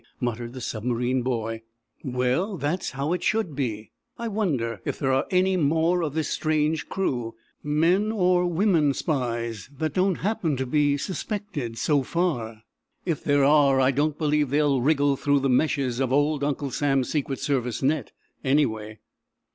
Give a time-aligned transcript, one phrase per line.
[0.19, 1.61] muttered the submarine boy.
[2.03, 3.91] "Well, that's it should be.
[4.17, 9.69] I wonder if there are any more of this strange crew men or women spies
[9.77, 12.63] that don't happen to have suspected so far?
[13.05, 17.11] If there are, I don't believe they'll wriggle through the meshes of old Uncle Sam's
[17.11, 18.11] Secret Service net,
[18.43, 18.97] anyway."